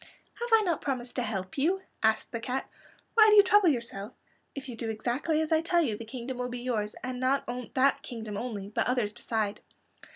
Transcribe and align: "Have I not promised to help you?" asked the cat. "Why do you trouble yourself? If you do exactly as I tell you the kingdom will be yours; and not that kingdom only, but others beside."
"Have 0.39 0.49
I 0.51 0.63
not 0.63 0.81
promised 0.81 1.15
to 1.17 1.21
help 1.21 1.59
you?" 1.59 1.83
asked 2.01 2.31
the 2.31 2.39
cat. 2.39 2.67
"Why 3.13 3.27
do 3.29 3.35
you 3.35 3.43
trouble 3.43 3.69
yourself? 3.69 4.13
If 4.55 4.67
you 4.67 4.75
do 4.75 4.89
exactly 4.89 5.39
as 5.41 5.51
I 5.51 5.61
tell 5.61 5.83
you 5.83 5.95
the 5.95 6.05
kingdom 6.05 6.39
will 6.39 6.49
be 6.49 6.57
yours; 6.61 6.95
and 7.03 7.19
not 7.19 7.45
that 7.75 8.01
kingdom 8.01 8.35
only, 8.35 8.67
but 8.69 8.87
others 8.87 9.13
beside." 9.13 9.61